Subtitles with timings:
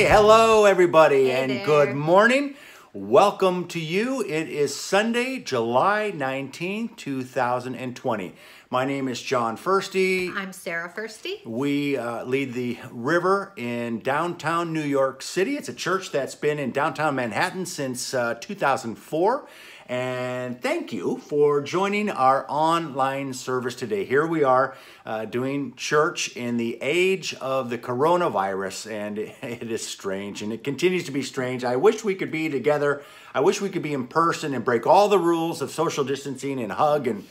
[0.00, 1.66] Hey, hello everybody Hey and there.
[1.66, 2.54] good morning.
[2.94, 4.22] Welcome to you.
[4.22, 8.34] It is Sunday, July 19th, 2020.
[8.70, 10.34] My name is John Furste.
[10.34, 11.44] I'm Sara Furste.
[11.44, 15.58] We uh, lead the river in downtown New York City.
[15.58, 19.46] It's a church that's been in downtown Manhattan since uh, 2004.
[19.90, 24.04] And thank you for joining our online service today.
[24.04, 29.84] Here we are uh, doing church in the age of the coronavirus, and it is
[29.84, 31.64] strange, and it continues to be strange.
[31.64, 33.02] I wish we could be together.
[33.34, 36.62] I wish we could be in person and break all the rules of social distancing
[36.62, 37.26] and hug and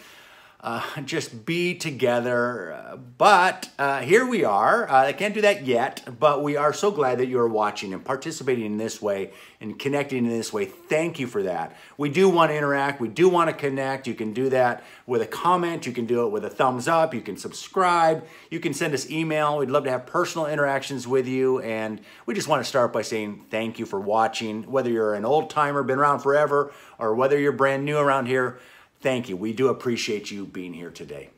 [0.61, 2.99] uh, just be together.
[3.17, 4.89] But uh, here we are.
[4.89, 7.93] Uh, I can't do that yet, but we are so glad that you are watching
[7.93, 9.31] and participating in this way
[9.61, 10.65] and connecting in this way.
[10.65, 11.75] Thank you for that.
[11.97, 13.01] We do want to interact.
[13.01, 14.07] We do want to connect.
[14.07, 15.85] You can do that with a comment.
[15.85, 17.13] You can do it with a thumbs up.
[17.13, 18.25] You can subscribe.
[18.49, 19.57] You can send us email.
[19.57, 21.59] We'd love to have personal interactions with you.
[21.59, 24.63] And we just want to start by saying thank you for watching.
[24.63, 28.59] Whether you're an old timer, been around forever, or whether you're brand new around here,
[29.01, 29.37] Thank you.
[29.37, 31.29] We do appreciate you being here today.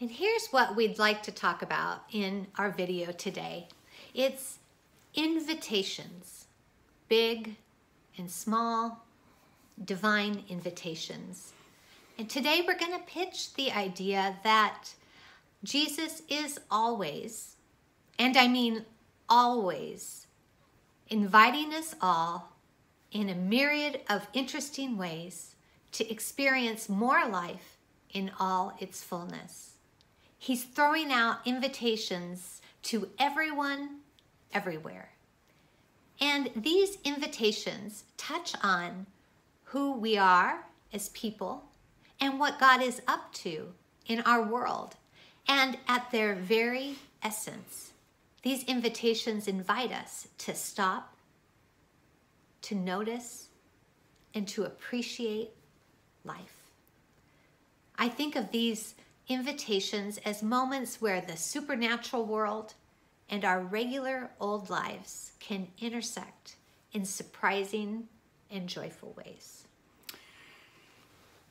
[0.00, 3.68] And here's what we'd like to talk about in our video today.
[4.12, 4.58] It's
[5.14, 6.46] invitations,
[7.08, 7.56] big
[8.18, 9.04] and small,
[9.84, 11.52] divine invitations.
[12.18, 14.88] And today we're going to pitch the idea that
[15.62, 17.56] Jesus is always,
[18.18, 18.84] and I mean
[19.28, 20.26] always,
[21.08, 22.56] inviting us all
[23.12, 25.49] in a myriad of interesting ways
[25.92, 27.76] to experience more life
[28.12, 29.72] in all its fullness.
[30.38, 33.98] He's throwing out invitations to everyone,
[34.52, 35.10] everywhere.
[36.20, 39.06] And these invitations touch on
[39.64, 41.64] who we are as people
[42.20, 43.72] and what God is up to
[44.06, 44.96] in our world.
[45.48, 47.92] And at their very essence,
[48.42, 51.14] these invitations invite us to stop,
[52.62, 53.48] to notice,
[54.34, 55.50] and to appreciate
[56.24, 56.70] life.
[57.98, 58.94] I think of these
[59.28, 62.74] invitations as moments where the supernatural world
[63.28, 66.56] and our regular old lives can intersect
[66.92, 68.08] in surprising
[68.50, 69.64] and joyful ways.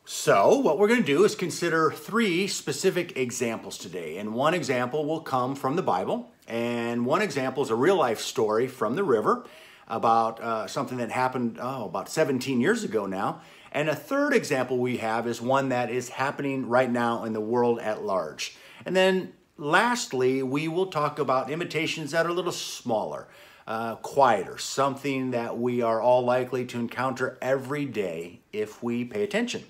[0.05, 4.17] So, what we're going to do is consider three specific examples today.
[4.17, 8.19] And one example will come from the Bible, and one example is a real life
[8.19, 9.45] story from the river
[9.87, 13.41] about uh, something that happened, oh, about 17 years ago now.
[13.71, 17.41] And a third example we have is one that is happening right now in the
[17.41, 18.55] world at large.
[18.85, 23.27] And then lastly, we will talk about invitations that are a little smaller,
[23.67, 29.23] uh, quieter, something that we are all likely to encounter every day if we pay
[29.23, 29.63] attention.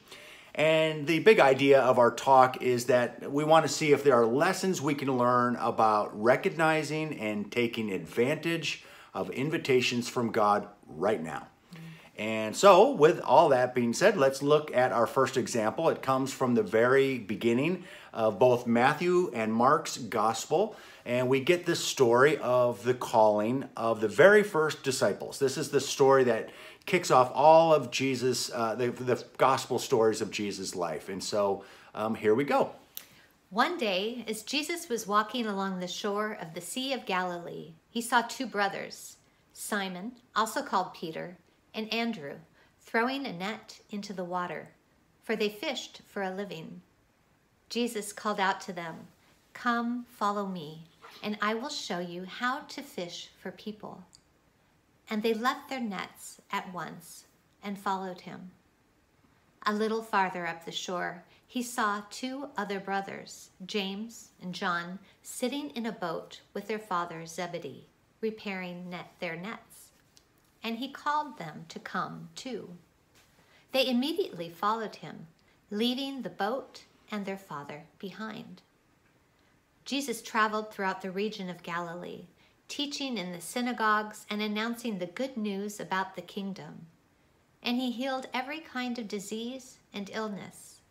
[0.56, 4.16] And the big idea of our talk is that we want to see if there
[4.16, 8.84] are lessons we can learn about recognizing and taking advantage
[9.14, 11.49] of invitations from God right now.
[12.20, 15.88] And so, with all that being said, let's look at our first example.
[15.88, 20.76] It comes from the very beginning of both Matthew and Mark's gospel.
[21.06, 25.40] And we get this story of the calling of the very first disciples.
[25.40, 26.50] This is the story that
[26.86, 31.08] kicks off all of Jesus, uh, the, the gospel stories of Jesus' life.
[31.08, 31.64] And so,
[31.96, 32.72] um, here we go.
[33.50, 38.02] One day, as Jesus was walking along the shore of the Sea of Galilee, he
[38.02, 39.16] saw two brothers,
[39.54, 41.38] Simon, also called Peter,
[41.80, 42.34] and Andrew,
[42.82, 44.68] throwing a net into the water,
[45.24, 46.82] for they fished for a living.
[47.70, 49.08] Jesus called out to them,
[49.54, 50.84] Come, follow me,
[51.24, 54.04] and I will show you how to fish for people.
[55.10, 57.24] And they left their nets at once
[57.64, 58.52] and followed him.
[59.66, 65.70] A little farther up the shore, he saw two other brothers, James and John, sitting
[65.70, 67.88] in a boat with their father Zebedee,
[68.20, 69.69] repairing net their nets.
[70.64, 72.72] And he called them to come too.
[73.72, 75.28] They immediately followed him,
[75.72, 78.62] leaving the boat and their father behind.
[79.86, 82.26] Jesus traveled throughout the region of Galilee,
[82.68, 86.86] teaching in the synagogues and announcing the good news about the kingdom.
[87.64, 90.82] And he healed every kind of disease and illness.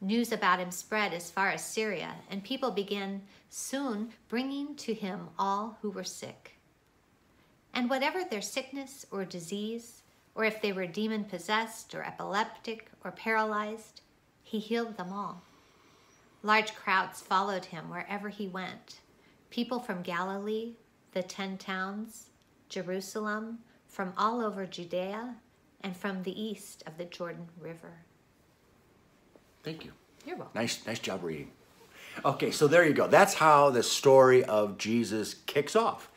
[0.00, 5.28] News about him spread as far as Syria, and people began soon bringing to him
[5.38, 6.57] all who were sick.
[7.78, 10.02] And whatever their sickness or disease,
[10.34, 14.00] or if they were demon possessed or epileptic or paralyzed,
[14.42, 15.42] he healed them all.
[16.42, 18.98] Large crowds followed him wherever he went.
[19.50, 20.72] People from Galilee,
[21.12, 22.30] the ten towns,
[22.68, 25.36] Jerusalem, from all over Judea,
[25.82, 27.92] and from the east of the Jordan River.
[29.62, 29.92] Thank you.
[30.26, 30.60] You're welcome.
[30.60, 31.52] Nice, nice job reading.
[32.24, 33.06] Okay, so there you go.
[33.06, 36.10] That's how the story of Jesus kicks off.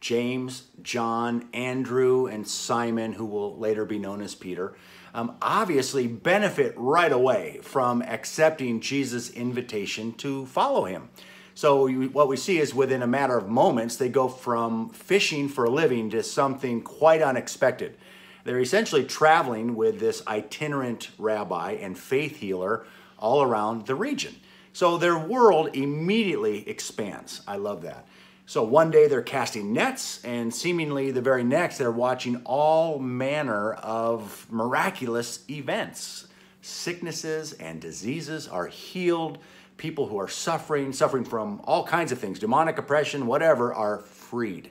[0.00, 4.74] James, John, Andrew, and Simon, who will later be known as Peter,
[5.14, 11.08] um, obviously benefit right away from accepting Jesus' invitation to follow him.
[11.54, 15.64] So, what we see is within a matter of moments, they go from fishing for
[15.64, 17.96] a living to something quite unexpected.
[18.44, 22.86] They're essentially traveling with this itinerant rabbi and faith healer
[23.18, 24.36] all around the region.
[24.72, 27.42] So, their world immediately expands.
[27.48, 28.06] I love that.
[28.48, 33.74] So one day they're casting nets, and seemingly the very next they're watching all manner
[33.74, 36.28] of miraculous events.
[36.62, 39.36] Sicknesses and diseases are healed.
[39.76, 44.70] People who are suffering, suffering from all kinds of things, demonic oppression, whatever, are freed.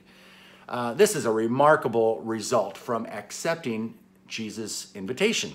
[0.68, 3.94] Uh, this is a remarkable result from accepting
[4.26, 5.52] Jesus' invitation.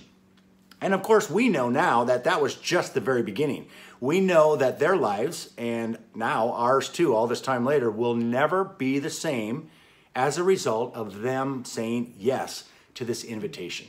[0.80, 3.68] And of course, we know now that that was just the very beginning.
[4.04, 8.66] We know that their lives, and now ours too, all this time later, will never
[8.66, 9.70] be the same
[10.14, 12.66] as a result of them saying yes
[12.96, 13.88] to this invitation.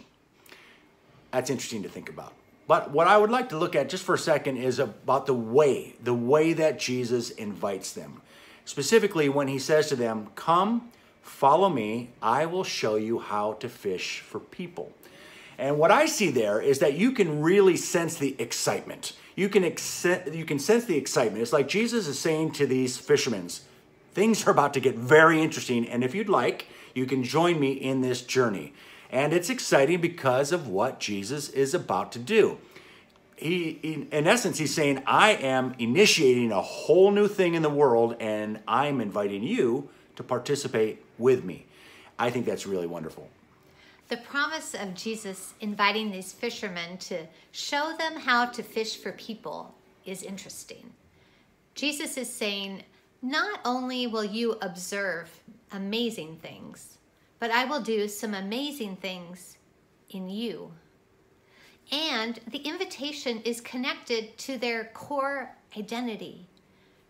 [1.32, 2.32] That's interesting to think about.
[2.68, 5.34] But what I would like to look at just for a second is about the
[5.34, 8.22] way, the way that Jesus invites them.
[8.64, 13.68] Specifically, when he says to them, Come, follow me, I will show you how to
[13.68, 14.92] fish for people.
[15.58, 19.14] And what I see there is that you can really sense the excitement.
[19.36, 21.42] You can, ex- you can sense the excitement.
[21.42, 23.48] It's like Jesus is saying to these fishermen,
[24.12, 25.88] things are about to get very interesting.
[25.88, 28.72] And if you'd like, you can join me in this journey.
[29.10, 32.58] And it's exciting because of what Jesus is about to do.
[33.36, 38.16] He, in essence, he's saying, I am initiating a whole new thing in the world,
[38.20, 41.66] and I'm inviting you to participate with me.
[42.16, 43.28] I think that's really wonderful.
[44.08, 49.74] The promise of Jesus inviting these fishermen to show them how to fish for people
[50.04, 50.92] is interesting.
[51.74, 52.82] Jesus is saying,
[53.22, 55.30] Not only will you observe
[55.72, 56.98] amazing things,
[57.38, 59.56] but I will do some amazing things
[60.10, 60.72] in you.
[61.90, 66.46] And the invitation is connected to their core identity.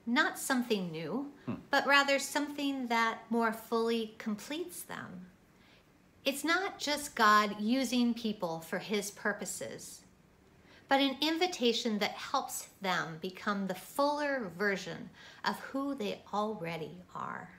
[0.06, 1.54] Not something new, hmm.
[1.70, 5.26] but rather something that more fully completes them.
[6.24, 10.00] It's not just God using people for his purposes,
[10.88, 15.10] but an invitation that helps them become the fuller version
[15.44, 17.50] of who they already are.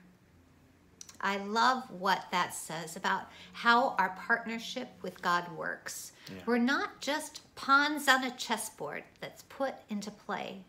[1.20, 3.22] I love what that says about
[3.52, 6.12] how our partnership with God works.
[6.28, 6.42] Yeah.
[6.46, 10.62] We're not just pawns on a chessboard that's put into play,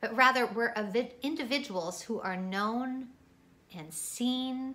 [0.00, 0.74] but rather we're
[1.22, 3.08] individuals who are known
[3.76, 4.74] and seen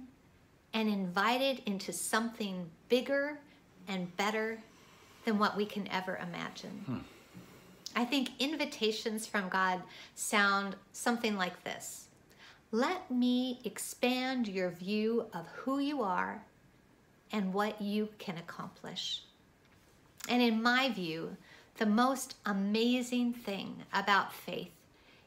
[0.74, 3.40] and invited into something bigger
[3.88, 4.60] and better
[5.26, 6.84] than what we can ever imagine.
[6.86, 6.98] Hmm.
[7.96, 9.82] I think invitations from God
[10.16, 12.08] sound something like this
[12.72, 16.44] Let me expand your view of who you are
[17.32, 19.24] and what you can accomplish.
[20.28, 21.38] And in my view,
[21.78, 24.72] the most amazing thing about faith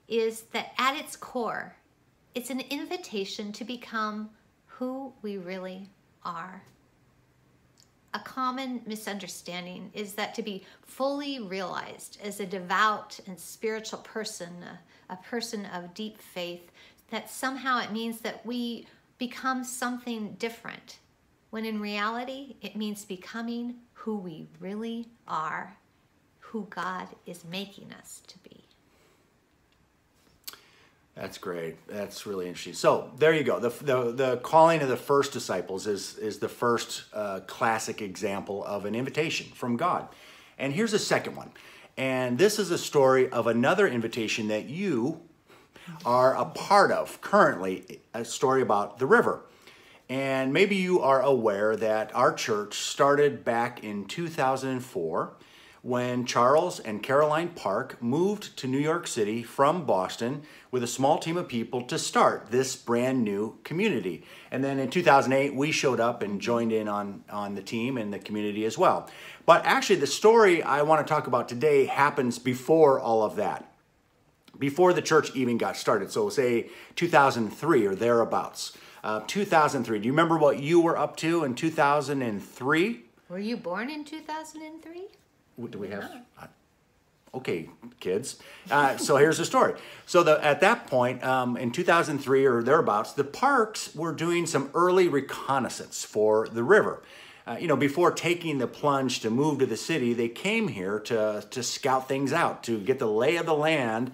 [0.06, 1.76] is that at its core,
[2.34, 4.30] it's an invitation to become
[4.78, 5.88] who we really
[6.24, 6.62] are.
[8.14, 14.52] A common misunderstanding is that to be fully realized as a devout and spiritual person,
[15.08, 16.70] a, a person of deep faith,
[17.10, 18.86] that somehow it means that we
[19.18, 20.98] become something different,
[21.50, 25.76] when in reality it means becoming who we really are,
[26.38, 28.61] who God is making us to be.
[31.14, 31.86] That's great.
[31.86, 32.72] That's really interesting.
[32.72, 33.60] So there you go.
[33.60, 38.64] The, the, the calling of the first disciples is, is the first uh, classic example
[38.64, 40.08] of an invitation from God.
[40.58, 41.50] And here's a second one.
[41.98, 45.20] And this is a story of another invitation that you
[46.06, 49.42] are a part of currently, a story about the river.
[50.08, 55.32] And maybe you are aware that our church started back in 2004
[55.82, 61.18] when Charles and Caroline Park moved to New York City from Boston with a small
[61.18, 64.24] team of people to start this brand new community.
[64.52, 68.12] And then in 2008, we showed up and joined in on, on the team and
[68.12, 69.10] the community as well.
[69.44, 73.74] But actually, the story I want to talk about today happens before all of that,
[74.56, 76.12] before the church even got started.
[76.12, 78.78] So, say 2003 or thereabouts.
[79.02, 79.98] Uh, 2003.
[79.98, 83.04] Do you remember what you were up to in 2003?
[83.28, 85.08] Were you born in 2003?
[85.70, 86.10] Do we have?
[86.38, 86.46] Uh,
[87.34, 87.68] okay,
[88.00, 88.36] kids.
[88.70, 89.74] Uh, so here's the story.
[90.06, 94.70] So the, at that point, um, in 2003 or thereabouts, the parks were doing some
[94.74, 97.02] early reconnaissance for the river.
[97.46, 101.00] Uh, you know, before taking the plunge to move to the city, they came here
[101.00, 104.12] to, to scout things out, to get the lay of the land,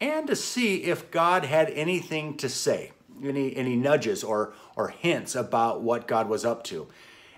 [0.00, 2.92] and to see if God had anything to say.
[3.24, 6.86] any, any nudges or, or hints about what God was up to.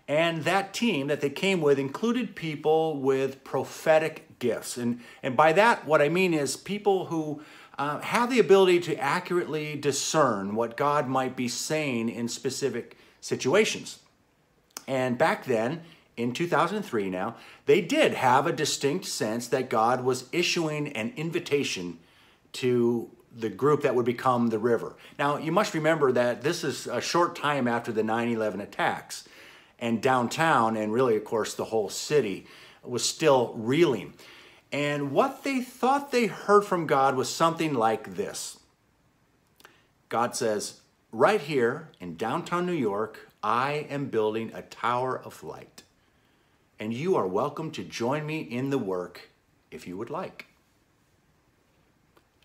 [0.09, 4.79] And that team that they came with included people with prophetic gifts.
[4.79, 7.43] And, and by that, what I mean is people who
[7.79, 13.99] uh, have the ability to accurately discern what God might be saying in specific situations.
[14.87, 15.83] And back then,
[16.17, 17.37] in 2003 now,
[17.67, 21.99] they did have a distinct sense that God was issuing an invitation
[22.55, 24.97] to the group that would become the river.
[25.19, 29.29] Now, you must remember that this is a short time after the 9 11 attacks,
[29.79, 32.47] and downtown, and really, of course, the whole city
[32.83, 34.15] was still reeling.
[34.73, 38.59] And what they thought they heard from God was something like this
[40.09, 40.81] God says,
[41.11, 45.85] Right here in downtown New York, I am building a tower of light,
[46.79, 49.31] and you are welcome to join me in the work
[49.71, 50.47] if you would like.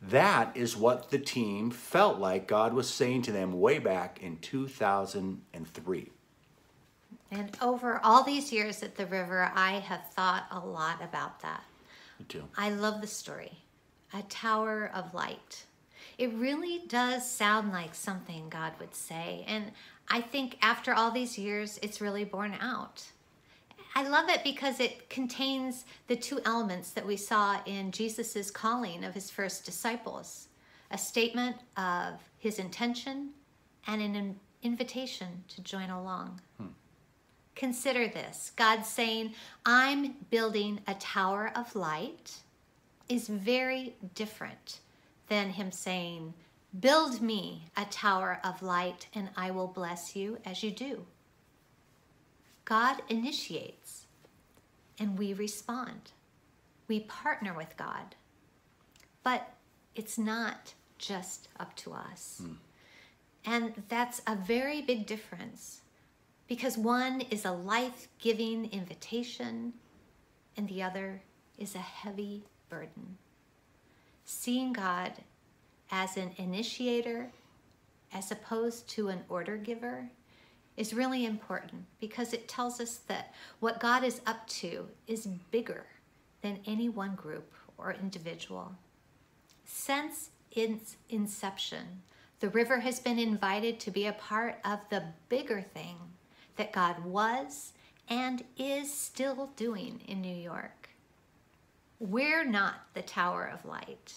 [0.02, 4.38] That is what the team felt like God was saying to them way back in
[4.38, 6.12] 2003.
[7.34, 11.64] And over all these years at the river, I have thought a lot about that.
[12.20, 12.44] Me too.
[12.56, 13.58] I love the story.
[14.14, 15.66] A tower of light.
[16.20, 19.46] It really does sound like something God would say.
[19.48, 19.72] And
[20.08, 23.04] I think after all these years, it's really borne out.
[23.96, 29.04] I love it because it contains the two elements that we saw in Jesus' calling
[29.04, 30.50] of his first disciples
[30.92, 33.32] a statement of his intention
[33.88, 36.40] and an invitation to join along.
[37.56, 39.34] Consider this God saying,
[39.66, 42.40] I'm building a tower of light,
[43.08, 44.80] is very different
[45.28, 46.34] than him saying,
[46.80, 51.06] Build me a tower of light and I will bless you as you do.
[52.66, 54.08] God initiates
[54.98, 56.12] and we respond.
[56.88, 58.16] We partner with God.
[59.24, 59.54] But
[59.96, 62.42] it's not just up to us.
[62.44, 62.56] Mm.
[63.46, 65.83] And that's a very big difference
[66.48, 69.74] because one is a life giving invitation
[70.58, 71.22] and the other
[71.58, 73.18] is a heavy burden.
[74.26, 75.14] Seeing God
[75.92, 77.32] as an initiator
[78.14, 80.10] as opposed to an order giver
[80.78, 85.86] is really important because it tells us that what God is up to is bigger
[86.42, 88.74] than any one group or individual.
[89.66, 92.02] Since its inception,
[92.40, 95.98] the river has been invited to be a part of the bigger thing
[96.56, 97.74] that God was
[98.10, 100.90] and is still doing in New York.
[102.00, 104.14] We're not the Tower of Light,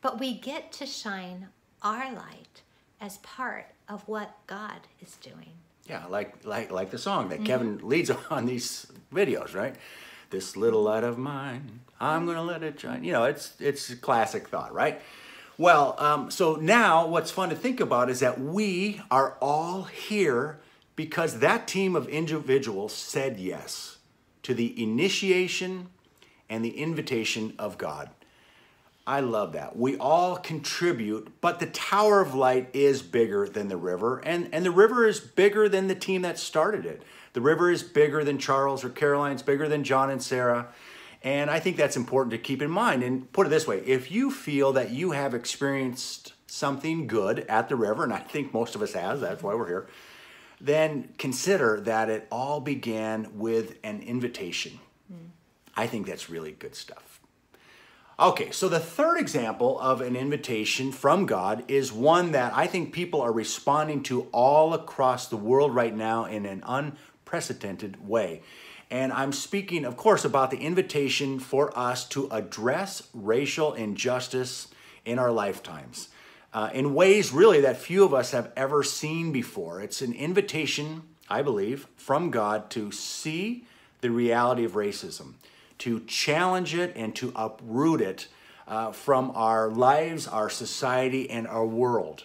[0.00, 1.48] but we get to shine
[1.82, 2.62] our light
[3.00, 5.52] as part of what God is doing.
[5.88, 7.46] Yeah, like like like the song that mm-hmm.
[7.46, 9.74] Kevin leads on these videos, right?
[10.30, 13.02] This little light of mine, I'm gonna let it shine.
[13.02, 15.00] You know, it's it's a classic thought, right?
[15.58, 20.60] Well, um, so now what's fun to think about is that we are all here
[21.00, 23.96] because that team of individuals said yes
[24.42, 25.88] to the initiation
[26.50, 28.10] and the invitation of God.
[29.06, 29.78] I love that.
[29.78, 34.62] We all contribute, but the Tower of Light is bigger than the river, and, and
[34.62, 37.00] the river is bigger than the team that started it.
[37.32, 40.68] The river is bigger than Charles or Caroline, it's bigger than John and Sara.
[41.22, 43.02] And I think that's important to keep in mind.
[43.02, 47.70] And put it this way if you feel that you have experienced something good at
[47.70, 49.88] the river, and I think most of us has, that's why we're here,
[50.60, 54.78] then consider that it all began with an invitation.
[55.12, 55.30] Mm.
[55.76, 57.20] I think that's really good stuff.
[58.18, 62.92] Okay, so the third example of an invitation from God is one that I think
[62.92, 68.42] people are responding to all across the world right now in an unprecedented way.
[68.90, 74.68] And I'm speaking, of course, about the invitation for us to address racial injustice
[75.06, 76.10] in our lifetimes
[76.52, 79.80] uh, in ways really that few of us have ever seen before.
[79.80, 83.64] It's an invitation, I believe, from God to see
[84.00, 85.34] the reality of racism
[85.80, 88.28] to challenge it and to uproot it
[88.68, 92.24] uh, from our lives, our society, and our world.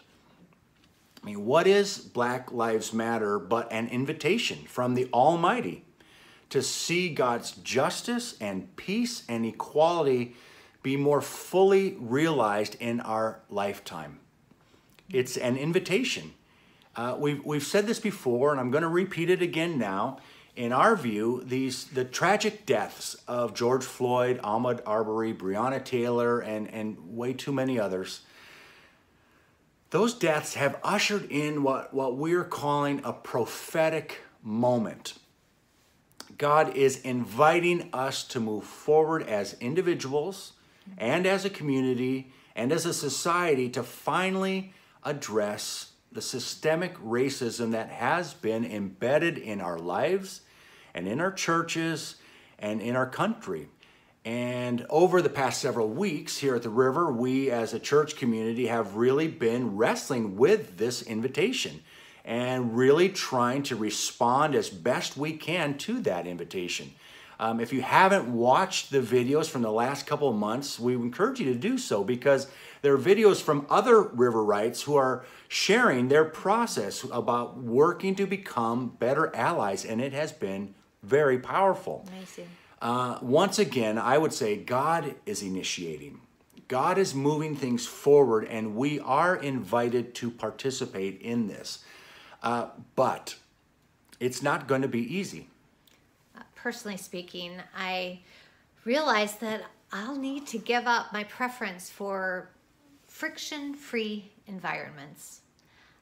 [1.23, 5.85] I mean, what is Black Lives Matter but an invitation from the Almighty
[6.49, 10.35] to see God's justice and peace and equality
[10.85, 14.19] be more fully realized in our lifetime?
[15.09, 16.33] It's an invitation.
[16.95, 20.19] Uh, we've, we've said this before, and I'm going to repeat it again now
[20.55, 26.71] in our view, these the tragic deaths of George Floyd, Ahmaud Arbery, Breonna Taylor, and,
[26.73, 28.21] and way too many others,
[29.89, 35.15] those deaths have ushered in what, what we're calling a prophetic moment.
[36.37, 40.53] God is inviting us to move forward as individuals
[40.97, 44.73] and as a community and as a society to finally
[45.03, 50.41] address the systemic racism that has been embedded in our lives
[50.93, 52.15] and in our churches
[52.57, 53.67] and in our country.
[54.23, 58.67] And over the past several weeks here at the river, we as a church community
[58.67, 61.83] have really been wrestling with this invitation
[62.23, 66.91] and really trying to respond as best we can to that invitation.
[67.39, 71.39] Um, if you haven't watched the videos from the last couple of months, we encourage
[71.39, 72.47] you to do so because
[72.81, 78.25] there are videos from other river rights who are sharing their process about working to
[78.25, 82.05] become better allies, and it has been very powerful.
[82.07, 82.47] Amazing.
[82.81, 86.21] Uh, once again, I would say God is initiating.
[86.67, 91.83] God is moving things forward, and we are invited to participate in this.
[92.41, 93.35] Uh, but
[94.19, 95.49] it's not going to be easy
[96.65, 98.21] personally speaking, I
[98.85, 102.49] realized that I'll need to give up my preference for
[103.05, 105.41] friction free environments.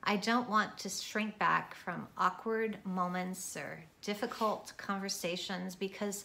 [0.06, 6.24] I don't want to shrink back from awkward moments or difficult conversations because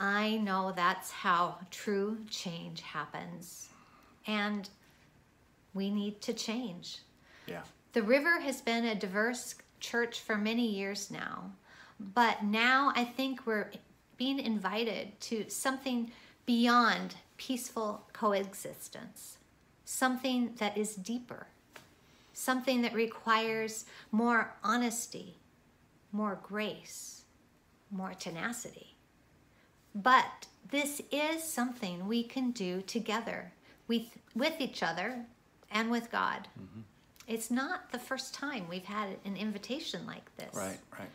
[0.00, 3.68] I know that's how true change happens.
[4.26, 4.68] And
[5.72, 6.98] we need to change.
[7.46, 7.62] Yeah.
[7.92, 11.52] The river has been a diverse church for many years now.
[12.00, 13.70] But now I think we're
[14.16, 16.10] being invited to something
[16.46, 19.38] beyond peaceful coexistence,
[19.84, 21.46] something that is deeper,
[22.32, 25.36] something that requires more honesty,
[26.12, 27.22] more grace,
[27.90, 28.94] more tenacity.
[29.94, 33.52] But this is something we can do together
[33.86, 35.24] with, with each other
[35.70, 36.48] and with God.
[36.58, 36.80] Mm-hmm.
[37.26, 40.54] It's not the first time we've had an invitation like this.
[40.54, 41.08] Right, right.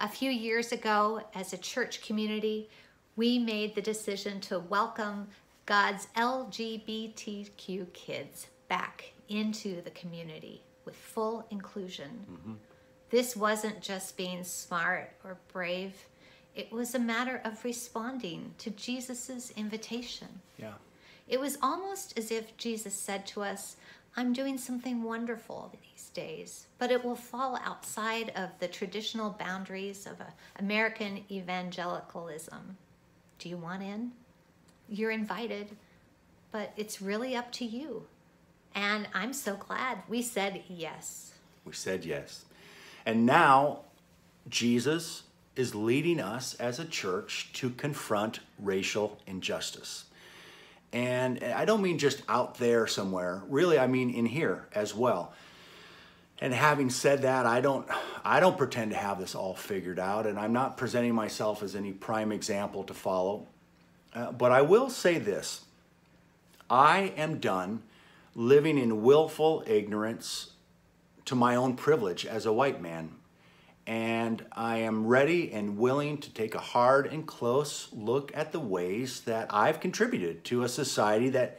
[0.00, 2.68] A few years ago, as a church community,
[3.16, 5.26] we made the decision to welcome
[5.66, 12.26] God's LGBTQ kids back into the community with full inclusion.
[12.30, 12.52] Mm-hmm.
[13.10, 15.94] This wasn't just being smart or brave,
[16.54, 20.28] it was a matter of responding to Jesus' invitation.
[20.58, 20.72] Yeah.
[21.28, 23.76] It was almost as if Jesus said to us,
[24.18, 30.06] I'm doing something wonderful these days, but it will fall outside of the traditional boundaries
[30.06, 30.24] of uh,
[30.58, 32.76] American evangelicalism.
[33.38, 34.10] Do you want in?
[34.88, 35.76] You're invited,
[36.50, 38.06] but it's really up to you.
[38.74, 41.34] And I'm so glad we said yes.
[41.64, 42.44] We said yes.
[43.06, 43.82] And now
[44.48, 45.22] Jesus
[45.54, 50.06] is leading us as a church to confront racial injustice.
[50.92, 53.42] And I don't mean just out there somewhere.
[53.48, 55.32] Really, I mean in here as well.
[56.40, 57.86] And having said that, I don't
[58.24, 61.74] I don't pretend to have this all figured out and I'm not presenting myself as
[61.74, 63.46] any prime example to follow.
[64.14, 65.64] Uh, but I will say this.
[66.70, 67.82] I am done
[68.34, 70.52] living in willful ignorance
[71.24, 73.17] to my own privilege as a white man
[73.88, 78.60] and I am ready and willing to take a hard and close look at the
[78.60, 81.58] ways that I've contributed to a society that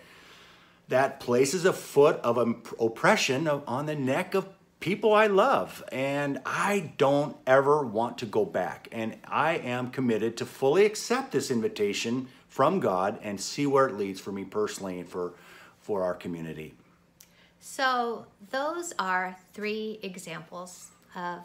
[0.89, 2.37] that places a foot of
[2.79, 4.47] oppression on the neck of
[4.79, 5.83] people I love.
[5.91, 8.87] And I don't ever want to go back.
[8.91, 13.97] And I am committed to fully accept this invitation from God and see where it
[13.97, 15.33] leads for me personally and for,
[15.79, 16.73] for our community.
[17.59, 21.41] So, those are three examples of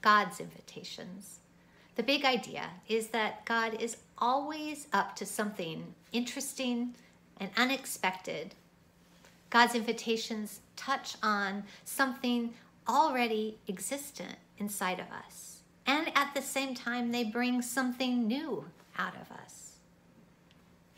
[0.00, 1.38] God's invitations.
[1.94, 6.94] The big idea is that God is always up to something interesting
[7.38, 8.54] and unexpected.
[9.50, 12.54] God's invitations touch on something
[12.88, 15.60] already existent inside of us.
[15.86, 18.64] And at the same time, they bring something new
[18.98, 19.72] out of us.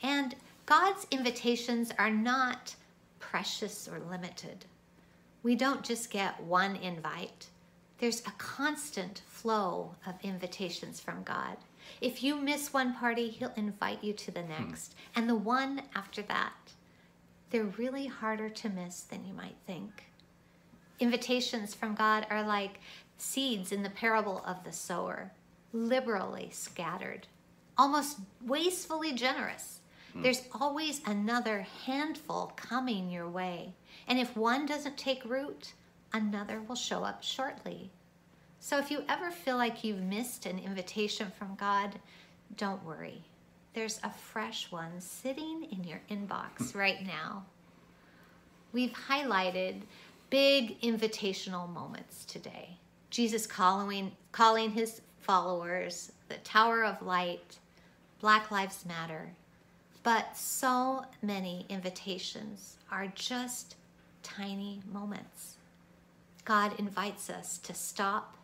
[0.02, 0.34] And
[0.66, 2.76] God's invitations are not
[3.18, 4.66] precious or limited.
[5.42, 7.48] We don't just get one invite
[7.98, 11.56] there's a constant flow of invitations from God.
[12.00, 14.50] If you miss one party, He'll invite you to the hmm.
[14.50, 15.20] next, hmm.
[15.20, 16.52] and the one after that.
[17.50, 20.06] They're really harder to miss than you might think.
[20.98, 22.80] Invitations from God are like
[23.16, 25.30] seeds in the parable of the sower,
[25.72, 27.28] liberally scattered,
[27.78, 29.80] almost wastefully generous.
[30.12, 30.22] Hmm.
[30.22, 33.74] There's always another handful coming your way.
[34.08, 35.74] And if one doesn't take root,
[36.14, 37.90] another will show up shortly.
[38.60, 41.96] So if you ever feel like you've missed an invitation from God,
[42.56, 43.22] don't worry.
[43.74, 46.78] There's a fresh one sitting in your inbox hmm.
[46.78, 47.44] right now.
[48.72, 49.82] We've highlighted
[50.30, 52.78] big invitational moments today.
[53.10, 57.58] Jesus calling, calling his followers, the Tower of Light,
[58.20, 59.30] Black Lives Matter.
[60.02, 63.76] But so many invitations are just
[64.22, 65.53] tiny moments.
[66.44, 68.36] God invites us to stop,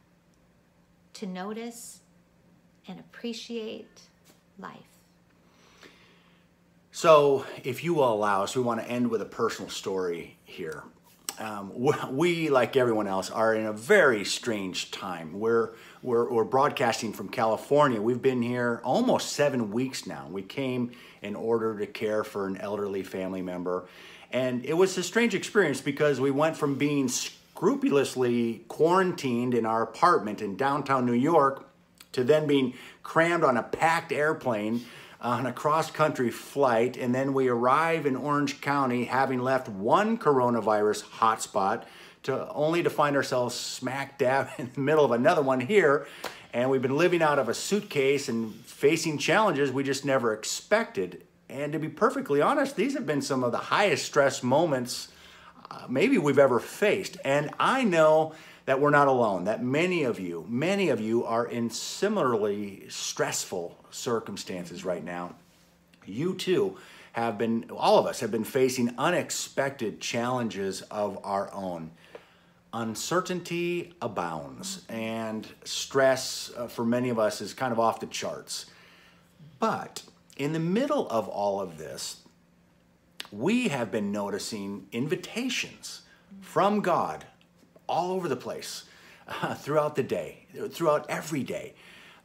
[1.14, 2.00] to notice,
[2.88, 4.00] and appreciate
[4.58, 4.78] life.
[6.92, 10.82] So, if you will allow us, we want to end with a personal story here.
[11.38, 11.72] Um,
[12.10, 15.40] we, like everyone else, are in a very strange time.
[15.40, 15.70] We're,
[16.02, 18.02] we're, we're broadcasting from California.
[18.02, 20.26] We've been here almost seven weeks now.
[20.30, 20.90] We came
[21.22, 23.86] in order to care for an elderly family member.
[24.32, 27.08] And it was a strange experience because we went from being
[27.60, 31.68] scrupulously quarantined in our apartment in downtown New York
[32.10, 34.82] to then being crammed on a packed airplane
[35.20, 36.96] on a cross country flight.
[36.96, 41.82] And then we arrive in Orange County having left one coronavirus hotspot
[42.22, 46.06] to only to find ourselves smack dab in the middle of another one here.
[46.54, 51.24] And we've been living out of a suitcase and facing challenges we just never expected.
[51.50, 55.16] And to be perfectly honest, these have been some of the highest stress moments uh,
[55.88, 57.16] maybe we've ever faced.
[57.24, 58.34] And I know
[58.66, 63.76] that we're not alone, that many of you, many of you are in similarly stressful
[63.90, 65.34] circumstances right now.
[66.06, 66.76] You too
[67.12, 71.90] have been, all of us have been facing unexpected challenges of our own.
[72.72, 78.66] Uncertainty abounds, and stress uh, for many of us is kind of off the charts.
[79.58, 80.04] But
[80.36, 82.18] in the middle of all of this,
[83.32, 86.02] we have been noticing invitations
[86.40, 87.24] from God
[87.86, 88.84] all over the place
[89.28, 91.74] uh, throughout the day, throughout every day.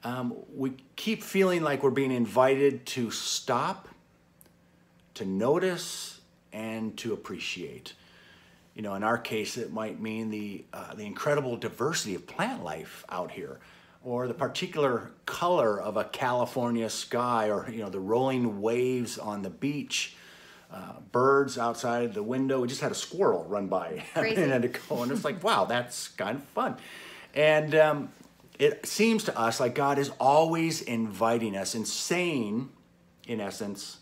[0.03, 3.87] Um, we keep feeling like we're being invited to stop,
[5.15, 6.21] to notice,
[6.53, 7.93] and to appreciate.
[8.75, 12.63] You know, in our case, it might mean the, uh, the incredible diversity of plant
[12.63, 13.59] life out here,
[14.03, 19.41] or the particular color of a California sky, or, you know, the rolling waves on
[19.41, 20.15] the beach
[20.71, 22.61] uh, birds outside the window.
[22.61, 26.37] We just had a squirrel run by minute ago, and it's like, wow, that's kind
[26.37, 26.77] of fun.
[27.33, 28.09] And um,
[28.59, 32.69] it seems to us like God is always inviting us and saying,
[33.27, 33.97] in essence,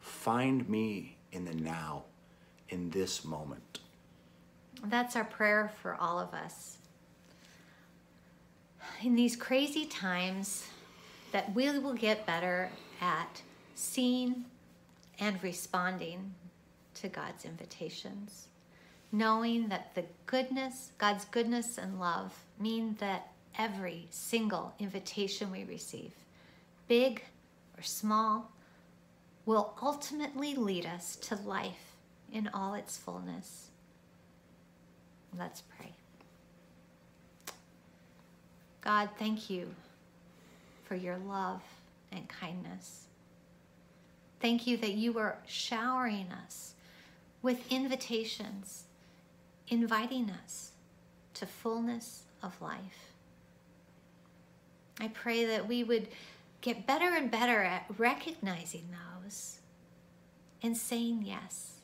[0.00, 2.04] find me in the now,
[2.68, 3.80] in this moment.
[4.84, 6.78] That's our prayer for all of us.
[9.02, 10.66] In these crazy times,
[11.32, 13.42] that we will get better at
[13.74, 14.44] seeing
[15.18, 16.34] and responding
[16.94, 18.48] to God's invitations.
[19.10, 26.12] Knowing that the goodness, God's goodness and love mean that every single invitation we receive,
[26.86, 27.24] big
[27.76, 28.50] or small,
[29.46, 31.96] will ultimately lead us to life
[32.32, 33.70] in all its fullness.
[35.36, 35.92] Let's pray.
[38.82, 39.74] God, thank you
[40.84, 41.62] for your love
[42.12, 43.07] and kindness.
[44.40, 46.74] Thank you that you are showering us
[47.42, 48.84] with invitations,
[49.68, 50.72] inviting us
[51.34, 53.12] to fullness of life.
[55.00, 56.08] I pray that we would
[56.60, 59.58] get better and better at recognizing those
[60.62, 61.76] and saying yes,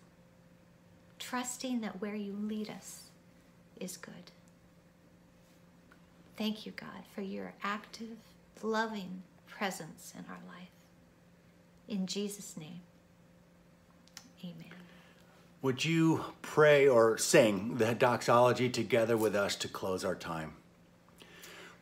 [1.19, 3.05] trusting that where you lead us
[3.81, 4.33] is good.
[6.37, 8.17] Thank you, God, for your active,
[8.63, 10.74] loving presence in our life.
[11.89, 12.81] In Jesus' name,
[14.43, 14.73] amen.
[15.61, 20.55] Would you pray or sing the doxology together with us to close our time?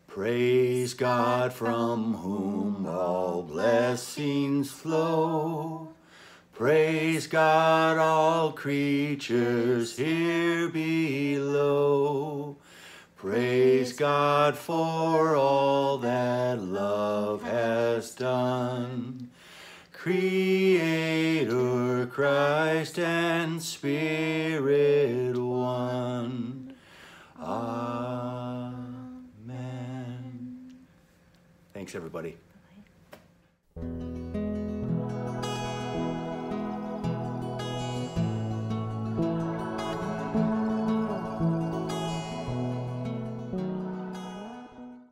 [0.09, 5.89] Praise God from whom all blessings flow.
[6.53, 12.57] Praise God, all creatures here below.
[13.17, 19.31] Praise God for all that love has done.
[20.03, 21.47] Creator,
[22.07, 26.75] Christ, and Spirit one.
[27.39, 28.73] Amen.
[31.73, 32.37] Thanks, everybody.